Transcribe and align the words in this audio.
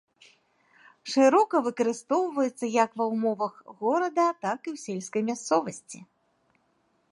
Шырока 1.15 1.55
выкарыстоўваецца 1.67 2.65
як 2.83 2.91
ва 3.01 3.05
ўмовах 3.13 3.53
горада, 3.83 4.25
так 4.47 4.59
і 4.67 4.69
ў 4.75 4.77
сельскай 4.87 5.21
мясцовасці. 5.31 5.99